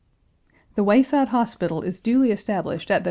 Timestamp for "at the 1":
2.89-2.99